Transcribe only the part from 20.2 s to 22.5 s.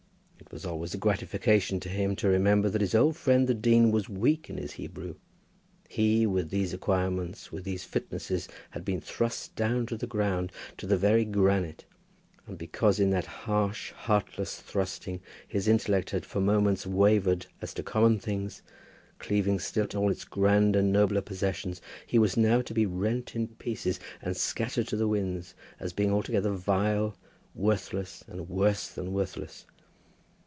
grander, nobler possessions, he was